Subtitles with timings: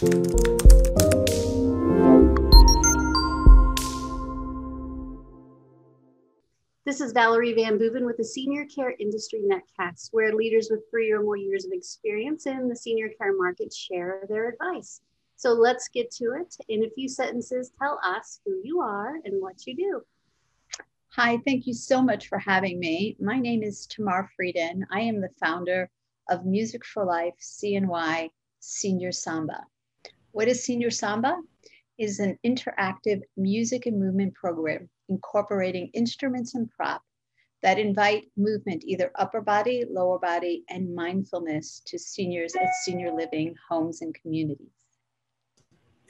[0.00, 0.12] This
[7.00, 11.36] is Valerie VanBooven with the Senior Care Industry Netcast, where leaders with three or more
[11.36, 15.00] years of experience in the senior care market share their advice.
[15.34, 16.54] So let's get to it.
[16.68, 20.02] In a few sentences, tell us who you are and what you do.
[21.08, 23.16] Hi, thank you so much for having me.
[23.18, 24.86] My name is Tamar Frieden.
[24.92, 25.90] I am the founder
[26.30, 28.30] of Music for Life CNY
[28.60, 29.66] Senior Samba.
[30.38, 31.36] What is Senior Samba?
[31.98, 37.02] It is an interactive music and movement program incorporating instruments and prop
[37.64, 43.56] that invite movement, either upper body, lower body, and mindfulness to seniors at senior living
[43.68, 44.70] homes and communities.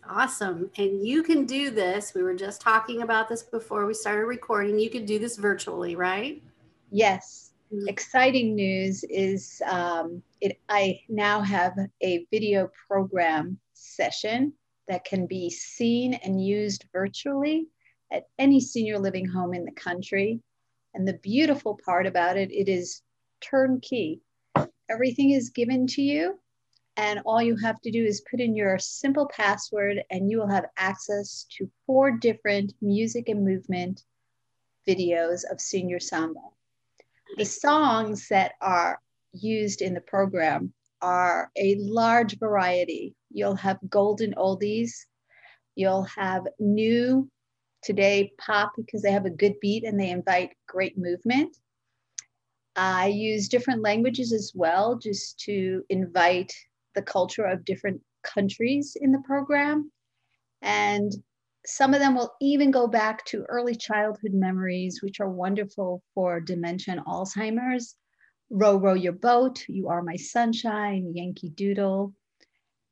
[0.06, 0.70] Awesome.
[0.76, 2.12] And you can do this.
[2.14, 4.78] We were just talking about this before we started recording.
[4.78, 6.42] You can do this virtually, right?
[6.90, 7.52] Yes.
[7.72, 7.88] Mm-hmm.
[7.88, 14.52] Exciting news is um, it, I now have a video program session
[14.88, 17.66] that can be seen and used virtually
[18.12, 20.40] at any senior living home in the country.
[20.94, 23.02] And the beautiful part about it, it is
[23.40, 24.20] turnkey.
[24.90, 26.38] Everything is given to you
[26.98, 30.48] and all you have to do is put in your simple password, and you will
[30.48, 34.02] have access to four different music and movement
[34.86, 36.40] videos of Senior Samba.
[37.36, 39.00] The songs that are
[39.32, 43.14] used in the program are a large variety.
[43.30, 44.92] You'll have golden oldies,
[45.74, 47.30] you'll have new
[47.82, 51.56] today pop because they have a good beat and they invite great movement.
[52.76, 56.52] I use different languages as well just to invite
[56.94, 59.90] the culture of different countries in the program.
[60.62, 61.12] And
[61.66, 66.40] some of them will even go back to early childhood memories, which are wonderful for
[66.40, 67.96] dementia and Alzheimer's.
[68.50, 72.14] Row, row your boat, you are my sunshine, Yankee Doodle.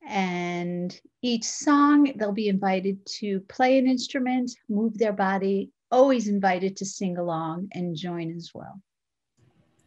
[0.06, 6.76] And each song, they'll be invited to play an instrument, move their body, always invited
[6.76, 8.80] to sing along and join as well.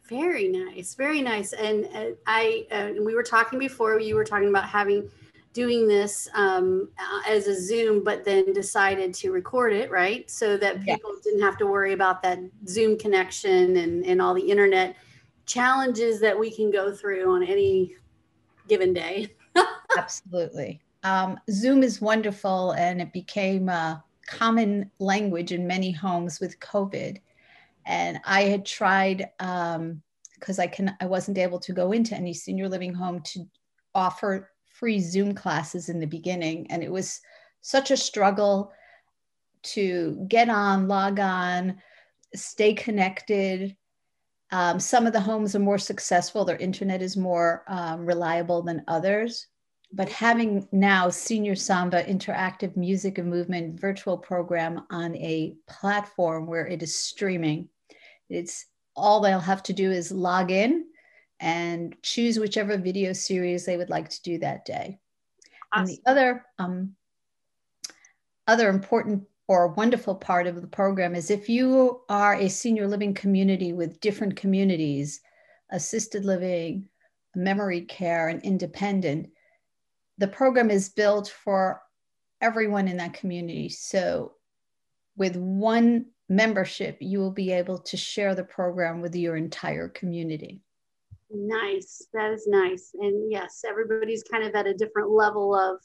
[0.08, 1.52] Very nice, very nice.
[1.52, 3.98] And uh, I, uh, we were talking before.
[4.00, 5.08] You were talking about having
[5.52, 6.88] doing this um,
[7.26, 10.30] as a Zoom, but then decided to record it, right?
[10.30, 11.24] So that people yes.
[11.24, 14.96] didn't have to worry about that Zoom connection and and all the internet
[15.46, 17.96] challenges that we can go through on any
[18.68, 19.34] given day.
[19.96, 20.80] Absolutely.
[21.02, 27.18] Um, Zoom is wonderful, and it became a common language in many homes with COVID
[27.86, 32.34] and I had tried because um, I can I wasn't able to go into any
[32.34, 33.46] senior living home to
[33.94, 37.20] offer free Zoom classes in the beginning, and it was
[37.60, 38.72] such a struggle
[39.62, 41.82] to get on, log on,
[42.34, 43.76] stay connected.
[44.52, 48.84] Um, some of the homes are more successful; their internet is more um, reliable than
[48.88, 49.46] others.
[49.92, 56.66] But having now Senior Samba interactive music and movement virtual program on a platform where
[56.66, 57.68] it is streaming
[58.30, 60.86] it's all they'll have to do is log in
[61.40, 64.98] and choose whichever video series they would like to do that day.
[65.72, 65.80] Awesome.
[65.80, 66.94] And the other um,
[68.46, 73.14] other important or wonderful part of the program is if you are a senior living
[73.14, 75.20] community with different communities,
[75.70, 76.88] assisted living,
[77.34, 79.28] memory care, and independent,
[80.20, 81.80] the program is built for
[82.42, 83.70] everyone in that community.
[83.70, 84.34] So,
[85.16, 90.60] with one membership, you will be able to share the program with your entire community.
[91.30, 92.06] Nice.
[92.12, 92.90] That is nice.
[93.00, 95.80] And yes, everybody's kind of at a different level of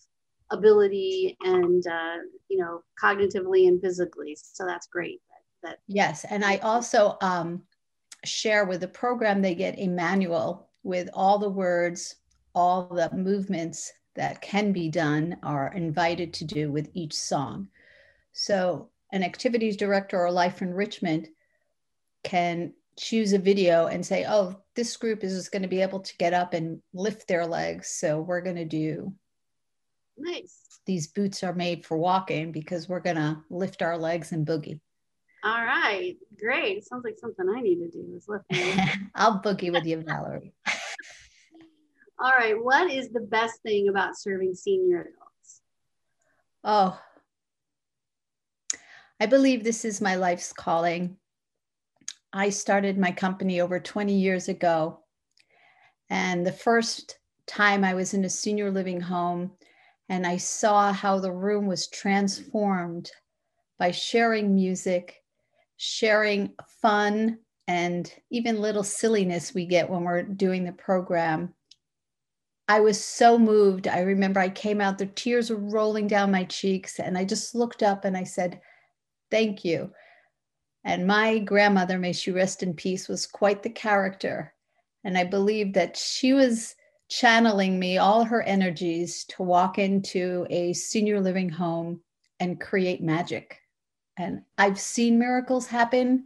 [0.51, 2.17] ability and, uh,
[2.49, 4.37] you know, cognitively and physically.
[4.39, 5.21] So that's great.
[5.63, 6.25] That, that yes.
[6.29, 7.63] And I also um,
[8.25, 12.15] share with the program, they get a manual with all the words,
[12.53, 17.67] all the movements that can be done are invited to do with each song.
[18.33, 21.27] So an activities director or life enrichment
[22.23, 26.17] can choose a video and say, oh, this group is going to be able to
[26.17, 27.89] get up and lift their legs.
[27.89, 29.13] So we're going to do
[30.17, 30.61] nice.
[30.85, 34.79] These boots are made for walking because we're going to lift our legs and boogie.
[35.43, 36.83] All right, great.
[36.85, 38.45] Sounds like something I need to do is lift.
[39.15, 40.53] I'll boogie with you, Valerie.
[42.19, 45.61] All right, what is the best thing about serving senior adults?
[46.63, 46.99] Oh,
[49.19, 51.17] I believe this is my life's calling.
[52.31, 54.99] I started my company over 20 years ago.
[56.09, 57.17] And the first
[57.47, 59.51] time I was in a senior living home
[60.09, 63.09] and I saw how the room was transformed
[63.79, 65.23] by sharing music,
[65.77, 71.54] sharing fun, and even little silliness we get when we're doing the program.
[72.67, 73.87] I was so moved.
[73.87, 77.53] I remember I came out, the tears were rolling down my cheeks, and I just
[77.53, 78.61] looked up and I said,
[79.29, 79.91] Thank you.
[80.83, 84.53] And my grandmother, may she rest in peace, was quite the character.
[85.03, 86.75] And I believe that she was
[87.09, 92.01] channeling me, all her energies, to walk into a senior living home
[92.39, 93.61] and create magic.
[94.17, 96.25] And I've seen miracles happen.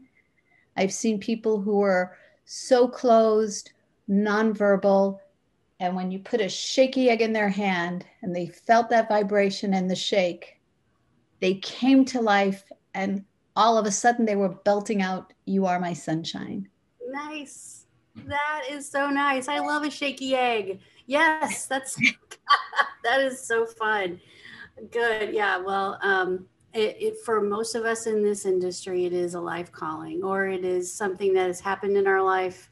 [0.75, 3.71] I've seen people who are so closed,
[4.09, 5.19] nonverbal.
[5.79, 9.73] And when you put a shaky egg in their hand and they felt that vibration
[9.73, 10.59] and the shake,
[11.39, 13.23] they came to life and
[13.55, 16.67] all of a sudden they were belting out, You are my sunshine.
[17.09, 17.85] Nice.
[18.25, 19.47] That is so nice.
[19.47, 20.79] I love a shaky egg.
[21.05, 21.95] Yes, that's
[23.03, 24.19] that is so fun.
[24.91, 25.33] Good.
[25.33, 25.57] Yeah.
[25.57, 29.71] Well, um, it, it, for most of us in this industry, it is a life
[29.71, 32.69] calling, or it is something that has happened in our life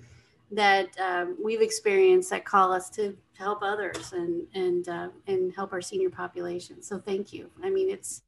[0.51, 5.53] that um, we've experienced that call us to, to help others and and uh, and
[5.53, 6.81] help our senior population.
[6.81, 7.49] So thank you.
[7.63, 8.23] I mean, it's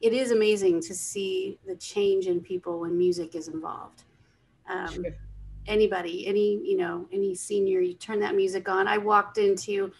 [0.00, 4.04] it is amazing to see the change in people when music is involved.
[4.68, 5.16] Um, sure.
[5.66, 8.88] Anybody, any you know, any senior, you turn that music on.
[8.88, 9.92] I walked into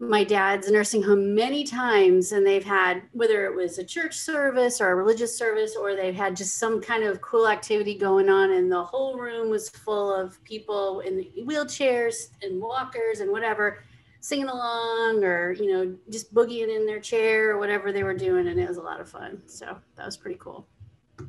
[0.00, 4.80] my dad's nursing home many times and they've had whether it was a church service
[4.80, 8.52] or a religious service or they've had just some kind of cool activity going on
[8.52, 13.84] and the whole room was full of people in wheelchairs and walkers and whatever
[14.20, 18.48] singing along or you know just boogieing in their chair or whatever they were doing
[18.48, 20.66] and it was a lot of fun so that was pretty cool
[21.18, 21.28] and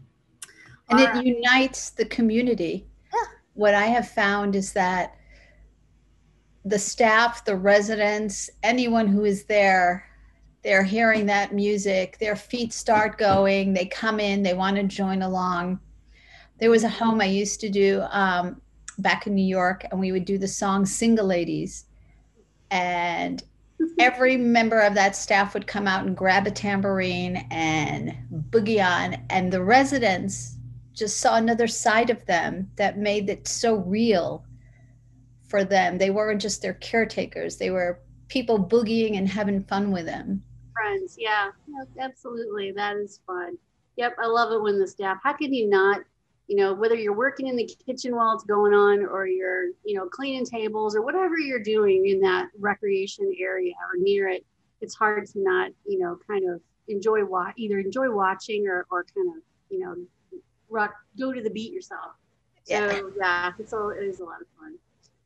[0.92, 1.26] All it right.
[1.26, 3.20] unites the community yeah.
[3.54, 5.18] what i have found is that
[6.66, 10.06] the staff, the residents, anyone who is there,
[10.64, 15.24] they're hearing that music, their feet start going, they come in, they want to join
[15.24, 15.80] along.
[16.60, 18.62] There was a home I used to do um,
[19.00, 21.86] back in New York, and we would do the song Single Ladies.
[22.70, 23.44] And
[23.98, 28.16] every member of that staff would come out and grab a tambourine and
[28.52, 29.18] boogie on.
[29.32, 30.58] And the residents
[30.94, 34.46] just saw another side of them that made it so real
[35.52, 35.98] for them.
[35.98, 38.00] They weren't just their caretakers, they were
[38.30, 40.42] people boogieing and having fun with them.
[40.72, 41.50] Friends, yeah,
[42.00, 42.72] absolutely.
[42.72, 43.58] That is fun.
[43.98, 46.02] Yep, I love it when the staff, how can you not,
[46.48, 49.96] you know, whether you're working in the kitchen while it's going on or you're, you
[49.96, 54.46] know, cleaning tables or whatever you're doing in that recreation area or near it,
[54.80, 57.20] it's hard to not, you know, kind of enjoy
[57.58, 59.96] either enjoy watching or, or kind of, you know,
[60.70, 62.14] rock, go to the beat yourself.
[62.64, 64.76] So yeah, yeah it's all, it is a lot of fun.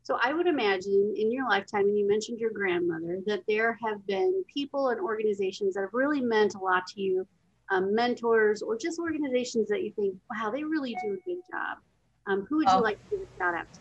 [0.06, 4.06] So I would imagine in your lifetime, and you mentioned your grandmother, that there have
[4.06, 7.28] been people and organizations that have really meant a lot to you,
[7.72, 11.80] um, mentors, or just organizations that you think, wow, they really do a good job.
[12.28, 12.81] Um, who would you oh.
[12.81, 13.80] like to give a shout out to?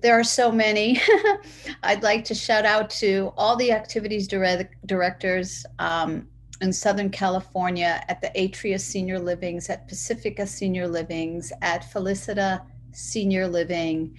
[0.00, 1.00] There are so many.
[1.84, 6.26] I'd like to shout out to all the activities directors um,
[6.60, 12.62] in Southern California at the Atria Senior Livings, at Pacifica Senior Livings, at Felicita
[12.96, 14.18] Senior Living,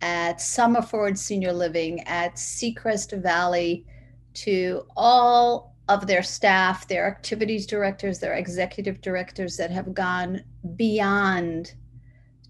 [0.00, 3.86] at Summerford Senior Living, at Seacrest Valley,
[4.34, 10.42] to all of their staff, their activities directors, their executive directors that have gone
[10.76, 11.74] beyond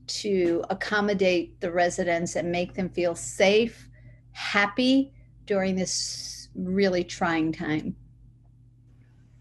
[0.06, 3.88] to accommodate the residents and make them feel safe,
[4.32, 5.12] happy
[5.46, 7.96] during this really trying time.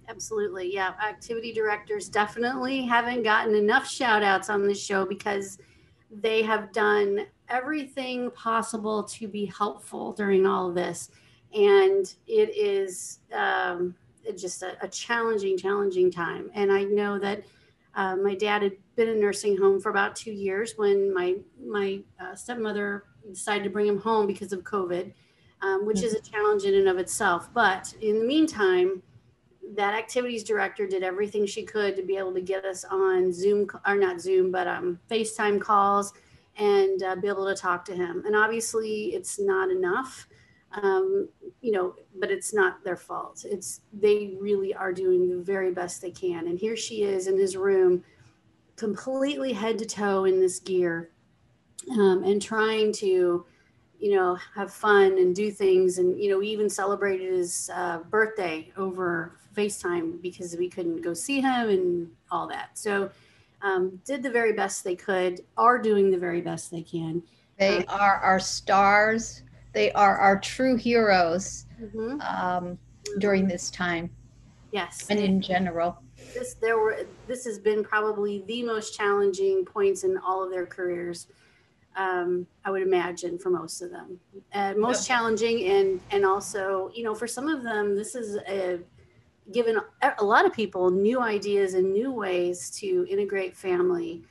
[0.10, 0.74] Absolutely.
[0.74, 0.94] Yeah.
[1.04, 5.58] Activity directors definitely haven't gotten enough shout outs on this show because
[6.22, 11.10] they have done everything possible to be helpful during all of this.
[11.54, 13.96] And it is um,
[14.36, 16.50] just a, a, challenging, challenging time.
[16.54, 17.44] And I know that
[17.96, 22.00] uh, my dad had been in nursing home for about two years when my my
[22.20, 25.14] uh, stepmother decided to bring him home because of COVID,
[25.62, 27.54] um, which is a challenge in and of itself.
[27.54, 29.04] But in the meantime,
[29.76, 33.68] that activities director did everything she could to be able to get us on Zoom
[33.88, 36.14] or not Zoom, but um, FaceTime calls
[36.58, 38.24] and uh, be able to talk to him.
[38.26, 40.28] And obviously, it's not enough,
[40.82, 41.30] um,
[41.62, 43.46] you know, but it's not their fault.
[43.50, 46.48] It's they really are doing the very best they can.
[46.48, 48.04] And here she is in his room,
[48.76, 51.10] completely head to toe in this gear,
[51.92, 53.46] um, and trying to
[54.04, 58.00] you know have fun and do things and you know we even celebrated his uh,
[58.10, 62.78] birthday over FaceTime because we couldn't go see him and all that.
[62.78, 63.10] So,
[63.62, 67.24] um, did the very best they could, are doing the very best they can.
[67.58, 69.44] They um, are our stars.
[69.72, 72.20] They are our true heroes mm-hmm.
[72.22, 72.78] Um,
[73.20, 74.10] during this time.
[74.72, 76.02] Yes, and in general.
[76.34, 77.06] This there were.
[77.28, 81.28] This has been probably the most challenging points in all of their careers.
[81.96, 84.20] Um, I would imagine for most of them,
[84.54, 85.18] uh, most yep.
[85.18, 88.80] challenging, and and also you know for some of them this is a,
[89.52, 89.80] given
[90.20, 94.24] a lot of people new ideas and new ways to integrate family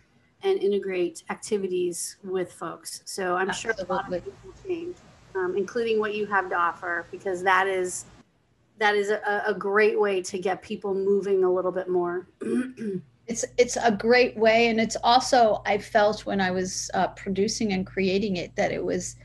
[0.42, 3.02] and integrate activities with folks.
[3.04, 3.84] So I'm Absolutely.
[3.84, 4.96] sure a lot of people change,
[5.34, 8.06] um, including what you have to offer, because that is
[8.78, 12.26] that is a, a great way to get people moving a little bit more.
[13.26, 14.68] it's it's a great way.
[14.68, 18.84] And it's also i felt when i was uh, producing and creating it that it
[18.84, 19.16] was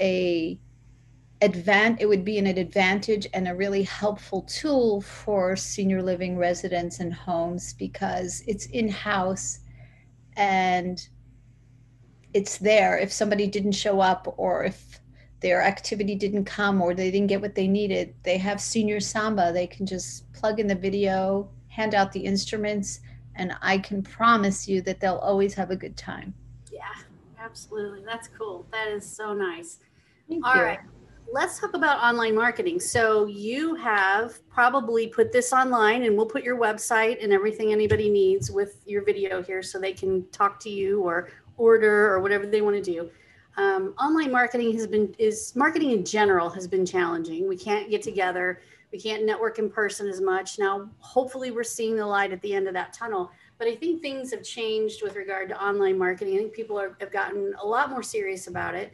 [0.00, 0.58] a
[1.40, 7.00] advan- it would be an advantage and a really helpful tool for senior living residents
[7.00, 9.58] and homes because it's in-house
[10.36, 11.08] and
[12.32, 12.96] it's there.
[12.96, 15.00] If somebody didn't show up or if
[15.40, 19.52] their activity didn't come or they didn't get what they needed they have senior samba.
[19.52, 23.00] They can just plug in the video hand out the instruments
[23.36, 26.34] and I can promise you that they'll always have a good time.
[26.70, 26.80] Yeah,
[27.38, 28.02] absolutely.
[28.04, 28.66] That's cool.
[28.72, 29.78] That is so nice.
[30.28, 30.62] Thank All you.
[30.62, 30.80] right.
[31.32, 32.78] Let's talk about online marketing.
[32.80, 38.10] So you have probably put this online and we'll put your website and everything anybody
[38.10, 42.46] needs with your video here so they can talk to you or order or whatever
[42.46, 43.10] they want to do.
[43.56, 47.48] Um, online marketing has been is marketing in general has been challenging.
[47.48, 48.60] We can't get together
[48.92, 50.58] we can't network in person as much.
[50.58, 53.30] Now, hopefully, we're seeing the light at the end of that tunnel.
[53.58, 56.34] But I think things have changed with regard to online marketing.
[56.34, 58.92] I think people are, have gotten a lot more serious about it.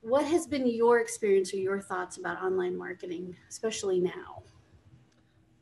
[0.00, 4.42] What has been your experience or your thoughts about online marketing, especially now?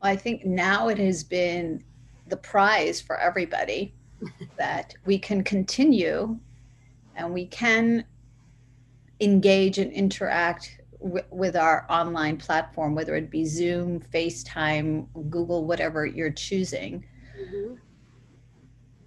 [0.01, 1.83] I think now it has been
[2.27, 3.93] the prize for everybody
[4.57, 6.39] that we can continue
[7.15, 8.05] and we can
[9.19, 16.31] engage and interact with our online platform, whether it be Zoom, FaceTime, Google, whatever you're
[16.31, 17.05] choosing.
[17.39, 17.75] Mm-hmm.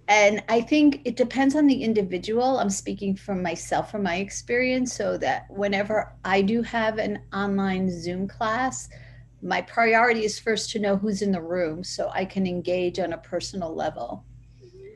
[0.07, 2.59] And I think it depends on the individual.
[2.59, 7.89] I'm speaking from myself, from my experience, so that whenever I do have an online
[7.89, 8.89] Zoom class,
[9.41, 13.13] my priority is first to know who's in the room so I can engage on
[13.13, 14.25] a personal level.
[14.61, 14.87] Mm-hmm.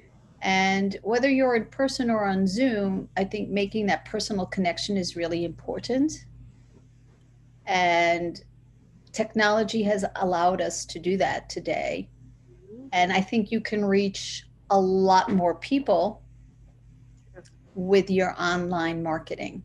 [0.42, 5.16] And whether you're in person or on Zoom, I think making that personal connection is
[5.16, 6.26] really important
[7.68, 8.42] and
[9.12, 12.10] technology has allowed us to do that today.
[12.94, 16.24] And I think you can reach a lot more people
[17.76, 19.64] with your online marketing.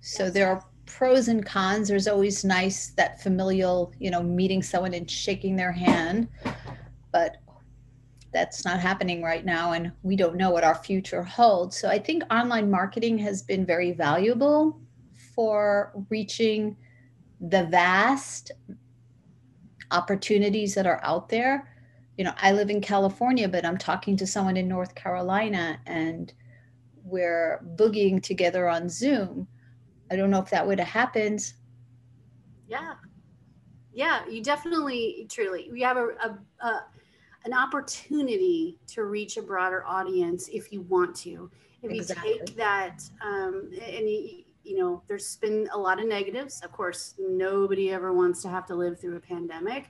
[0.00, 0.34] So yes.
[0.34, 1.88] there are pros and cons.
[1.88, 6.28] There's always nice that familial, you know, meeting someone and shaking their hand,
[7.12, 7.38] but
[8.32, 11.78] that's not happening right now and we don't know what our future holds.
[11.78, 14.80] So I think online marketing has been very valuable
[15.34, 16.76] for reaching
[17.40, 18.52] the vast
[19.90, 21.72] opportunities that are out there.
[22.16, 26.32] You know, I live in California, but I'm talking to someone in North Carolina and
[27.04, 29.46] we're boogieing together on Zoom.
[30.10, 31.52] I don't know if that would have happened.
[32.66, 32.94] Yeah.
[33.92, 36.84] Yeah, you definitely, truly, we have a, a, a
[37.44, 41.50] an opportunity to reach a broader audience if you want to.
[41.82, 42.30] If exactly.
[42.30, 46.60] you take that, um, and you, you know, there's been a lot of negatives.
[46.62, 49.86] Of course, nobody ever wants to have to live through a pandemic.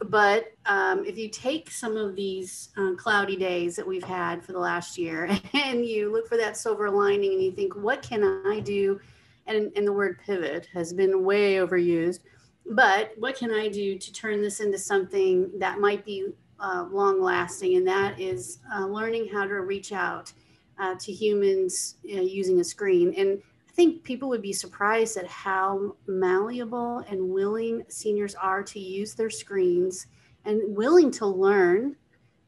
[0.00, 4.52] But um, if you take some of these uh, cloudy days that we've had for
[4.52, 8.42] the last year and you look for that silver lining and you think, what can
[8.46, 9.00] I do?
[9.46, 12.20] And, and the word pivot has been way overused.
[12.66, 17.20] But what can I do to turn this into something that might be uh, long
[17.20, 17.76] lasting?
[17.76, 20.32] And that is uh, learning how to reach out
[20.78, 23.14] uh, to humans uh, using a screen.
[23.16, 28.78] And I think people would be surprised at how malleable and willing seniors are to
[28.78, 30.06] use their screens
[30.44, 31.96] and willing to learn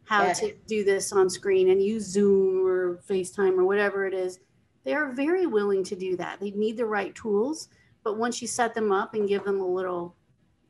[0.05, 0.33] how yeah.
[0.35, 4.39] to do this on screen and use Zoom or FaceTime or whatever it is.
[4.85, 6.39] They are very willing to do that.
[6.39, 7.69] They need the right tools,
[8.05, 10.15] but once you set them up and give them a little,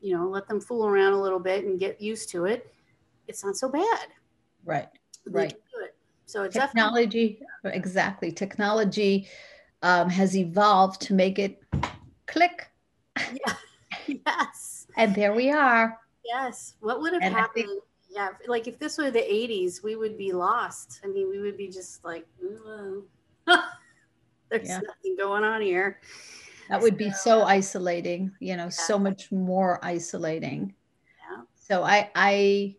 [0.01, 2.73] you know, let them fool around a little bit and get used to it,
[3.27, 4.07] it's not so bad.
[4.65, 4.87] Right.
[5.27, 5.53] Right.
[6.27, 8.31] So technology, definitely- exactly.
[8.31, 9.27] Technology
[9.81, 11.63] um, has evolved to make it
[12.27, 12.69] click.
[13.17, 13.53] Yeah.
[14.25, 14.87] yes.
[14.97, 15.97] and there we are.
[16.23, 16.75] Yes.
[16.81, 17.65] What would have and happened?
[17.65, 21.01] Think- yeah, like if this were the 80s, we would be lost.
[21.03, 22.25] I mean, we would be just like,
[23.45, 24.79] there's yeah.
[24.79, 25.99] nothing going on here.
[26.69, 28.69] That would be so isolating, you know, yeah.
[28.69, 30.73] so much more isolating.
[31.29, 31.43] Yeah.
[31.55, 32.75] So I I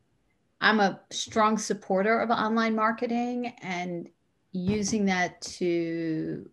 [0.61, 4.11] I'm a strong supporter of online marketing and
[4.53, 6.49] using that to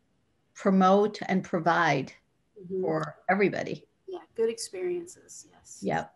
[0.54, 2.14] promote and provide
[2.60, 2.82] mm-hmm.
[2.82, 3.86] for everybody.
[4.08, 5.48] Yeah, good experiences.
[5.52, 5.80] Yes.
[5.82, 6.14] Yep.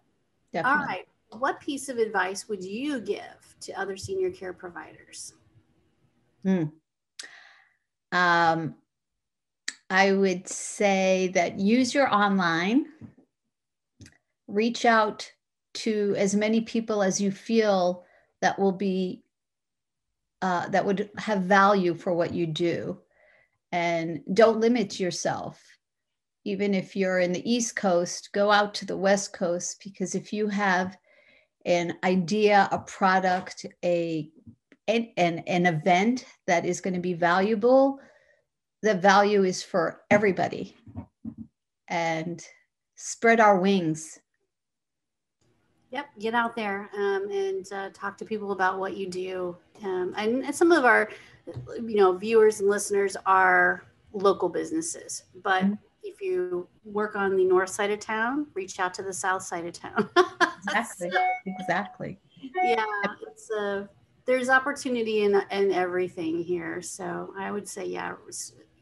[0.53, 0.79] Definitely.
[0.79, 1.08] All right.
[1.31, 5.34] What piece of advice would you give to other senior care providers?
[6.43, 6.65] Hmm.
[8.12, 8.75] Um,
[9.89, 12.86] I would say that use your online,
[14.48, 15.31] reach out
[15.83, 18.05] to as many people as you feel
[18.41, 19.24] that will be
[20.41, 22.98] uh, that would have value for what you do.
[23.74, 25.62] And don't limit yourself.
[26.45, 30.31] Even if you're in the east coast go out to the west coast because if
[30.31, 30.98] you have
[31.65, 34.29] an idea a product a
[34.88, 38.00] an, an, an event that is going to be valuable
[38.81, 40.75] the value is for everybody.
[41.88, 42.45] And
[42.95, 44.19] spread our wings
[45.91, 49.58] Yep, get out there um, and uh, talk to people about what you do.
[49.84, 51.10] Um, and, and, some of our,
[51.77, 55.74] you know, viewers and listeners are local businesses, but mm-hmm.
[56.03, 59.65] if you work on the north side of town, reach out to the south side
[59.65, 60.08] of town.
[60.67, 61.10] exactly.
[61.46, 62.19] exactly.
[62.63, 62.86] Yeah,
[63.27, 63.88] it's a uh,
[64.25, 66.84] there's opportunity in in everything here.
[66.84, 68.13] So I would say, yeah,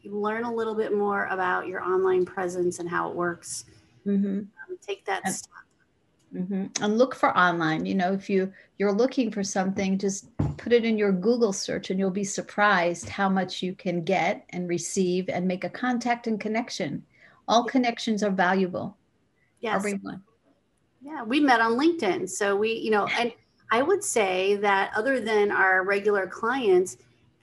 [0.04, 3.64] learn a little bit more about your online presence and how it works.
[4.06, 4.40] Mm-hmm.
[4.40, 5.52] Um, take that and- step
[6.34, 6.66] Mm-hmm.
[6.82, 7.86] And look for online.
[7.86, 11.90] You know, if you you're looking for something, just put it in your Google search,
[11.90, 16.26] and you'll be surprised how much you can get and receive, and make a contact
[16.26, 17.04] and connection.
[17.46, 18.96] All connections are valuable.
[19.60, 19.76] Yes.
[19.76, 20.22] Everyone.
[21.00, 23.32] Yeah, we met on LinkedIn, so we, you know, and
[23.70, 26.96] I would say that other than our regular clients,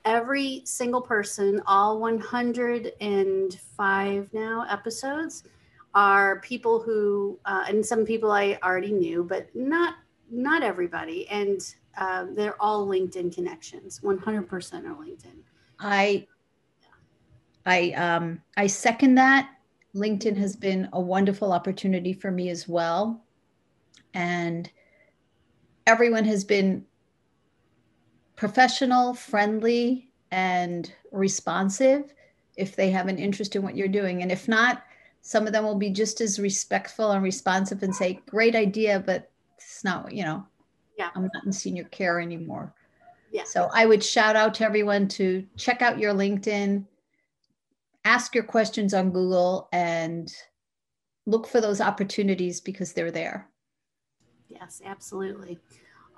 [0.03, 5.43] every single person, all 105 now episodes
[5.95, 9.95] are people who, uh, and some people I already knew, but not
[10.29, 11.61] not everybody, and
[11.97, 14.03] uh, they're all LinkedIn connections.
[14.03, 15.37] One hundred percent are LinkedIn.
[15.79, 16.27] I,
[17.65, 19.49] I, um, I second that.
[19.95, 23.23] LinkedIn has been a wonderful opportunity for me as well,
[24.13, 24.69] and
[25.87, 26.85] everyone has been
[28.35, 32.13] professional, friendly, and responsive
[32.57, 34.83] if they have an interest in what you're doing, and if not
[35.27, 39.31] some of them will be just as respectful and responsive and say, great idea, but
[39.57, 40.45] it's not, you know,
[40.99, 41.09] yeah.
[41.15, 42.75] I'm not in senior care anymore.
[43.31, 43.41] Yeah.
[43.43, 46.85] So I would shout out to everyone to check out your LinkedIn,
[48.05, 50.31] ask your questions on Google, and
[51.25, 53.49] look for those opportunities because they're there.
[54.47, 55.57] Yes, absolutely.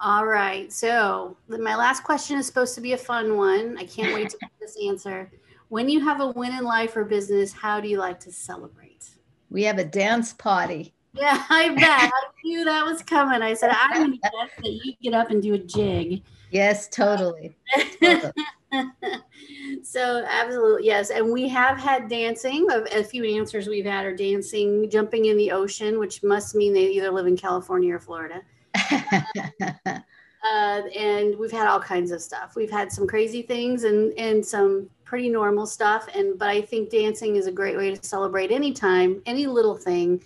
[0.02, 0.72] All right.
[0.74, 3.78] So my last question is supposed to be a fun one.
[3.78, 5.32] I can't wait to get this answer.
[5.70, 9.10] When you have a win in life or business, how do you like to celebrate?
[9.50, 10.94] We have a dance party.
[11.14, 12.12] Yeah, I bet.
[12.14, 13.42] I knew that was coming.
[13.42, 16.24] I said, I'm going to guess that you get up and do a jig.
[16.52, 17.58] Yes, totally.
[18.02, 18.32] totally.
[19.84, 21.10] so, absolutely, yes.
[21.10, 22.68] And we have had dancing.
[22.72, 26.88] A few answers we've had are dancing, jumping in the ocean, which must mean they
[26.88, 28.42] either live in California or Florida.
[28.92, 30.02] uh,
[30.46, 32.56] and we've had all kinds of stuff.
[32.56, 36.08] We've had some crazy things and, and some pretty normal stuff.
[36.14, 39.76] And but I think dancing is a great way to celebrate any time, any little
[39.76, 40.22] thing.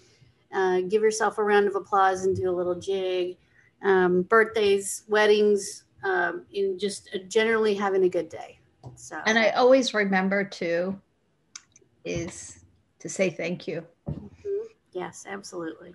[0.53, 3.37] Uh, give yourself a round of applause and do a little jig.
[3.83, 8.59] Um, birthdays, weddings, um, in just generally having a good day.
[8.95, 10.99] So and I always remember too
[12.03, 12.63] is
[12.99, 13.85] to say thank you.
[14.09, 14.65] Mm-hmm.
[14.93, 15.93] Yes, absolutely.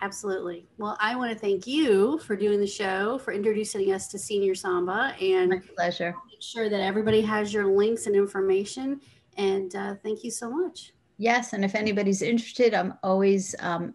[0.00, 0.66] Absolutely.
[0.76, 4.54] Well, I want to thank you for doing the show, for introducing us to Senior
[4.54, 6.14] Samba, and my pleasure.
[6.34, 9.00] Make sure that everybody has your links and information.
[9.36, 10.92] And uh, thank you so much.
[11.16, 13.94] Yes, and if anybody's interested, I'm always um,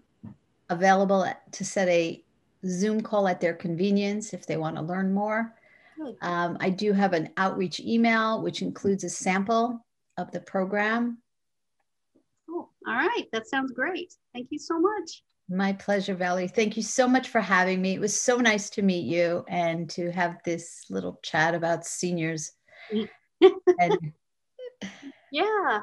[0.70, 2.24] available to set a
[2.66, 5.54] Zoom call at their convenience if they want to learn more.
[6.22, 9.86] Um, I do have an outreach email, which includes a sample
[10.18, 11.18] of the program.
[12.48, 12.70] Cool.
[12.88, 13.26] All right.
[13.34, 14.14] That sounds great.
[14.34, 15.24] Thank you so much.
[15.52, 16.48] My pleasure, Valerie.
[16.48, 17.96] Thank you so much for having me.
[17.96, 22.52] It was so nice to meet you and to have this little chat about seniors.
[23.80, 24.14] and-
[25.32, 25.82] yeah.